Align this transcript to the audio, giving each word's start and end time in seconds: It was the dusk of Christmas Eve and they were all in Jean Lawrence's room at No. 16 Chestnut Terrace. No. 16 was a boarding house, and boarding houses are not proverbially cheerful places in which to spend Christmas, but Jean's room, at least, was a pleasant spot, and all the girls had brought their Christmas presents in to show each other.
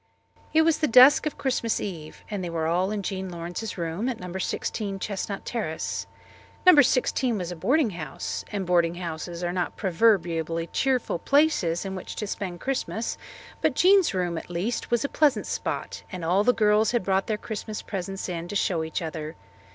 It 0.51 0.63
was 0.63 0.79
the 0.79 0.87
dusk 0.87 1.27
of 1.27 1.37
Christmas 1.37 1.79
Eve 1.79 2.23
and 2.31 2.43
they 2.43 2.49
were 2.49 2.65
all 2.65 2.89
in 2.89 3.03
Jean 3.03 3.29
Lawrence's 3.29 3.77
room 3.77 4.09
at 4.09 4.19
No. 4.19 4.35
16 4.35 4.97
Chestnut 4.97 5.45
Terrace. 5.45 6.07
No. 6.65 6.81
16 6.81 7.37
was 7.37 7.51
a 7.51 7.55
boarding 7.55 7.91
house, 7.91 8.43
and 8.51 8.65
boarding 8.65 8.95
houses 8.95 9.43
are 9.43 9.53
not 9.53 9.77
proverbially 9.77 10.65
cheerful 10.73 11.19
places 11.19 11.85
in 11.85 11.93
which 11.93 12.15
to 12.15 12.25
spend 12.25 12.59
Christmas, 12.61 13.15
but 13.61 13.75
Jean's 13.75 14.15
room, 14.15 14.39
at 14.39 14.49
least, 14.49 14.89
was 14.89 15.05
a 15.05 15.07
pleasant 15.07 15.45
spot, 15.45 16.01
and 16.11 16.25
all 16.25 16.43
the 16.43 16.51
girls 16.51 16.93
had 16.93 17.03
brought 17.03 17.27
their 17.27 17.37
Christmas 17.37 17.83
presents 17.83 18.27
in 18.27 18.47
to 18.47 18.55
show 18.55 18.83
each 18.83 19.03
other. 19.03 19.35